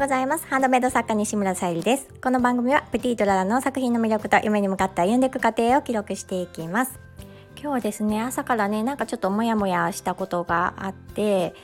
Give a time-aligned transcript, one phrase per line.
[0.00, 0.46] ようございます。
[0.46, 2.08] ハンドメイド作家西村さゆりです。
[2.22, 6.98] この番組はプティトララの作品の魅力と夢に向かって歩んでいく過程を記録していきます。
[7.54, 11.54] 今日はですね朝からねなんかちょっとモヤモヤしたことがあって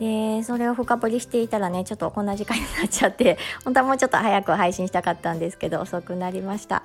[0.00, 6.82] でそれを深掘りしていたらねちょっとこんな時間になっちゃって本当はもうちょっと早く配信したかったんですけど遅くなりました。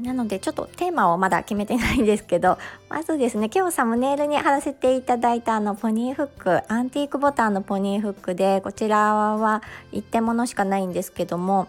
[0.00, 2.58] なのでちょっとテーマをまだ決めてないんですけど
[2.88, 9.62] まずですね今日サムネイルに貼らせていただいたあのポニーフックアンティークボタンのポニーフックでこちらは
[9.92, 11.68] 一点ものしかないんですけども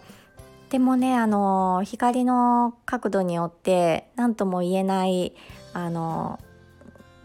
[0.70, 5.32] でもねあの光の角度によって何とも言えない
[5.72, 6.38] あの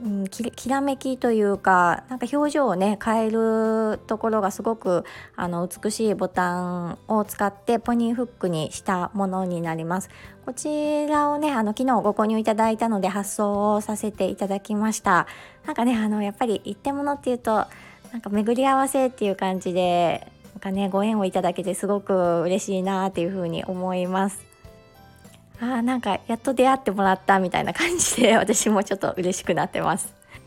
[0.04, 5.06] うん、きらめきというかなんか表情をね変えるところがすごく
[5.38, 10.10] あの美しいボタンを使ってポニーフックにしたものになります。
[10.46, 15.28] こちらをねあの昨日ご購入いただいたので発送をさせていただきました。
[15.66, 17.66] なんかねあのやっぱり一点物っていうと
[18.12, 24.45] なんか巡り合わせっていう感じでなんかねご縁をいただけてすごく嬉しいなっていうふうに思います。
[25.60, 30.14] あなんかやっと出会ってもらったみたいな感じで 私もちょっと嬉しくなってます。
[30.34, 30.40] あ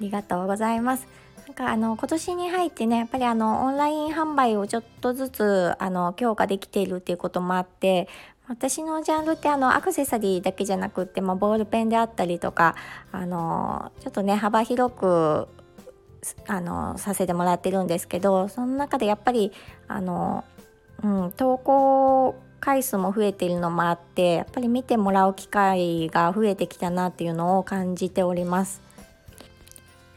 [0.00, 1.06] りがとうございます。
[1.46, 8.06] なんかあの今年に入ってねやっぱりあのオンライン販売をちょっとずつあの強化できているっていうこともあって
[8.48, 12.76] 私のジャンルってあのアクセサリーだけじゃなくって、まあ、ボールペンであったりとか
[13.12, 15.48] あのちょっとね幅広く
[16.46, 19.52] あのさせてもらってるんですけどその中でやっぱり
[19.86, 20.44] あの、
[21.02, 28.82] うん、投稿回数も増えているのもあってやっぱり見てもらう機会が増えてきたなっていうのを感じております。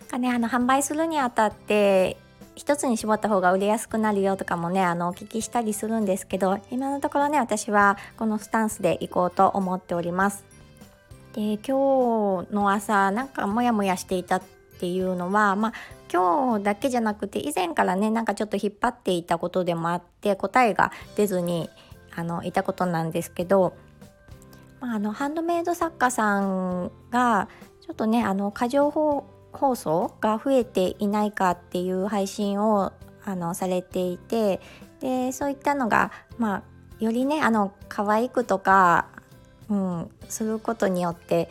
[0.01, 2.17] なんかねあの販売するにあたって
[2.55, 10.43] 一つに絞った方が売れやすくなるよとかもねあのお聞きしたりするんですけど今のところね私はこのスタンスでいこうと思っております。
[11.33, 14.41] で今日の朝なんかモヤモヤしていたっ
[14.79, 15.73] ていうのはまあ
[16.11, 21.69] 今日だけじゃなくて以前からねなんかちょっと引っ張っていたことでもあって答えが出ずに
[22.15, 23.73] あのいたことなんですけど、
[24.79, 27.47] まあ、あのハンドメイド作家さんが
[27.81, 34.59] ちょっとねあの過剰放送が増えていないかっていう配信をあのされていて
[34.99, 36.63] でそういったのが、まあ、
[36.99, 39.07] よりねあの可愛くとか、
[39.69, 41.49] うん、することによって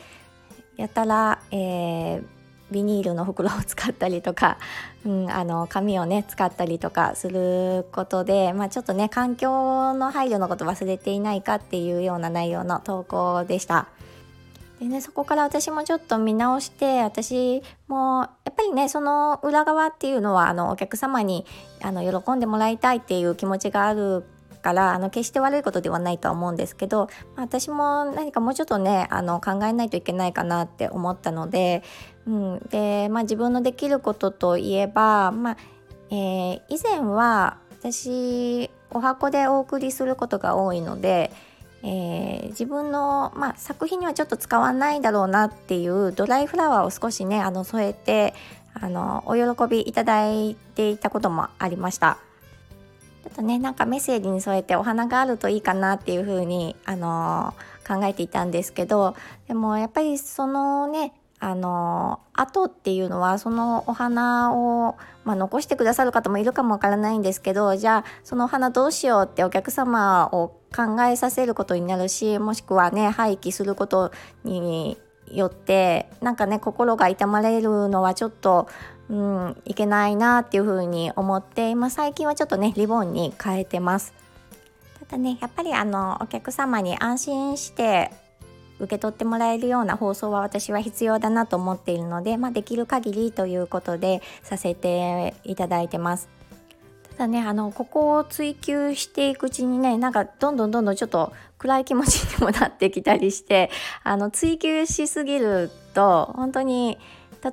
[0.77, 2.25] やたら、えー、
[2.70, 4.58] ビニールの袋を使ったりとか、
[5.04, 13.86] うん、あの紙をね使ったりとかすることで、まあ、ちょっとね環境の配慮のこと忘れていないかっていうような内容の投稿でした。
[14.80, 21.44] でね、そこから私もちょっと見直して私もやっぱりねその裏側っていうのはあのお客様に
[21.82, 24.25] あの喜んでもらいたいっていう気持ちがある
[24.60, 31.82] からあの決して悪いことではないとは思うんですけど、まあ、私も何かもうちょっとねあの考えないといけないかなって思ったので、
[32.26, 35.56] うん、で、まあ、自分のできることといえば、まあ
[36.10, 41.31] えー、以前は私お箱でお送りすることが多いので、
[41.82, 48.34] えー、自分の、まあ、作品にはちょっと使わないだろうなっていうドライフラワーを少しねあの添えて
[48.75, 52.19] あのお喜びいただいていたこともありました。
[53.40, 57.54] とねなんかメッセージに添えてお花があるといいかなっていう風にあの、
[57.86, 59.16] 考えていたんですけど
[59.48, 74.12] でもやっぱりそのねあの後っていうのはそのお花を、まあ、残してくださる方もいるかもわからないんですけどじゃあそのお花どうしようってお客様を考えさせることになるしもしくはね廃棄すること
[74.44, 74.98] に
[75.30, 78.68] よってなんかね心が痛まれるのはちょっと、
[79.08, 84.12] うん、いけないなっていうふうに思って今最近はちょっとねリボンに変えてます。
[85.00, 88.10] ただねやっぱりあのお客様に安心して
[88.80, 96.28] 受け取ってもらえるような放送は私は必要だなと思っているので、まあ、できる限りということでさせていただいてます。
[97.12, 103.71] ただねあのここを追求していくうちにねなんかどんどんどんどんちょっと暗い気持ちにもなってきたりして
[104.03, 106.98] あの追求しすぎると本当に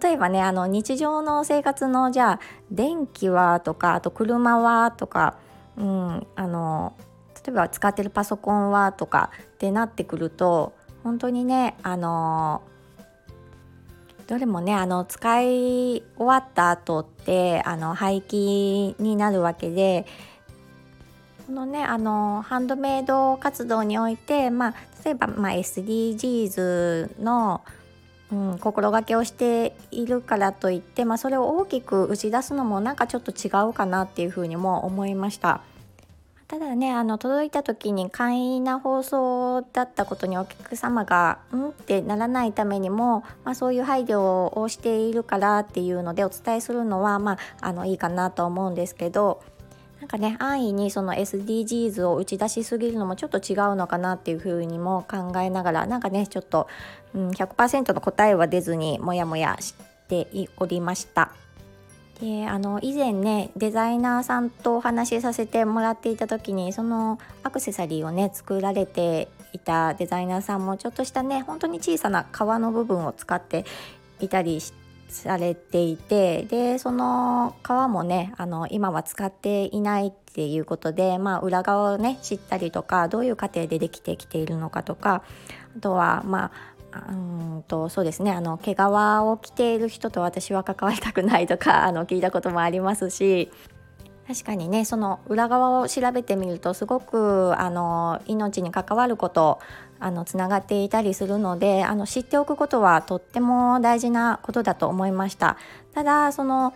[0.01, 2.39] 例えばねあの日常の生活のじゃあ
[2.71, 5.35] 電気はとかあと車はとか、
[5.77, 6.93] うん、あの
[7.35, 12.61] 例えば使ってるパソコンはとかってなってくると本当にねあの
[14.25, 20.05] どれもねあの使い終わった後ってあの廃棄になるわけで
[21.47, 24.73] このねあのハンドメイド活動において、まあ、
[25.05, 27.63] 例えば、まあ、SDGs の、
[28.33, 35.61] うん、心がけをしているからといって、まあ、それを大きく打ち出すのもなんかちょっと違うかなっていうふうにも思いました。
[36.49, 44.21] ただねあの届いた時に簡易な放送だったことにお客様が「ん?」ってならないためにも、まあ、そういう配慮
[44.57, 49.41] をしているからっていうのでお伝えするのは、まあ、あのいいかなと思うんですけど
[49.99, 56.67] なんかね安易にその SDGs を打ち出しすぎるのもちょっと違うのかなっていうふうにも考えながらなんかねちょっと、
[57.15, 59.73] うん、100%の答えは出ずにモヤモヤし
[60.07, 60.27] て
[60.57, 61.31] おりました。
[62.21, 73.65] であの以前ねデザイナーさんとお話しさせてもらっていた時にそのアクセサリーをね作られていたデザイナーさんもちょっとしたね本当に小さな皮の部分を使って
[74.19, 85.23] いたりしてされていてでその皮もねあの今は使っていないっていうことで、まあ、裏側をね知ったりとかどういう過程でできてきているのかとか
[85.77, 86.51] あとはま
[86.91, 93.51] あうんとそうですねあの毛皮を着ている人と私は関わりたくないとかあの聞いたこともありますし
[94.27, 99.59] 確かにねその裏側を調べてみるとすごくあの命に関わること
[99.99, 105.57] あのつながっていたりするのであの知っておくことはとっても大事なことだと思いました。
[105.93, 106.73] ただその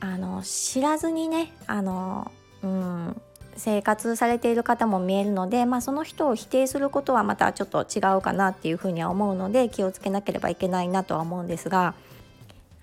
[0.00, 2.30] あの知らずにねあの、
[2.62, 3.20] うん、
[3.56, 11.94] 生活されている方も見えるので、まあ、その人を否定することはまたちょっと違うかなっていうふうには思うので気をつけなければいけないなとは思うんですが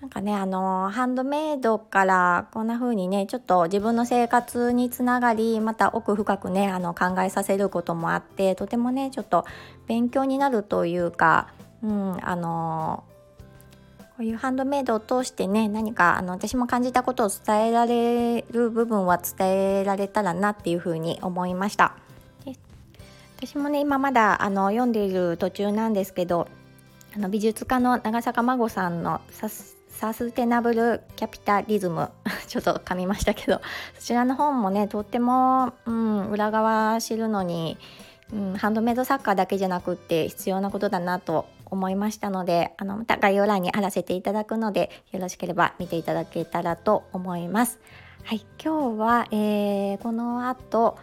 [0.06, 9.44] なんかねあのハンドメイドからこんな風にねちょっと自分の生活につながりまた奥深くねあの考えさせることもあってとてもねちょっと
[9.88, 11.48] 勉強になるというか、
[11.82, 13.02] うん、あの
[13.98, 21.96] こういうハンドメイドを通してね何かあの私も感じたことを伝えられる部分は伝えられたらなっていうふうに思いました。
[23.38, 26.48] 私もね今まだあの読んでいる途中なんですけど
[27.14, 29.20] あの美術家の長坂真帆さんの
[29.96, 32.10] サステナブルキャピタリズム
[32.48, 33.62] ちょっと噛みましたけど
[33.94, 37.78] そちらの本もねとっても、うん、裏側知るのに、
[38.30, 47.80] うん、ハンドメイド作家だけじゃなくって必要なことだなと思いましたのであのまた概要欄に貼らせていただくのでよろしければ見ていただけたらと思います。
[48.22, 50.98] はい、今日は、えー、この後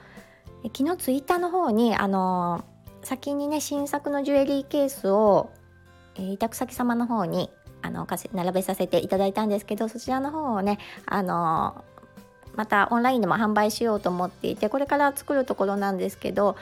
[0.66, 2.64] 昨日ツイッターの方にあの
[3.02, 5.50] 先にね新作のジュエリーケースを、
[6.16, 7.50] えー、委託先様の方に
[7.84, 11.84] あの並べさせていただいたんですけどそちらの方をねあの
[12.56, 16.56] またオンラインでも販売しようと思っていてこれから作るところなんですけど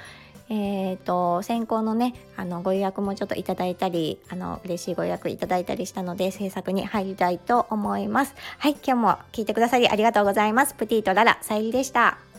[0.54, 8.36] えーと、先行のねあのご予約もちょっといただいたりあの嬉しいご予約いただいたりしたので制作に入りたいと思います。
[8.58, 10.74] はい今日も聞いてくださりありがとうございます。
[10.74, 12.31] プティとララさゆりでした。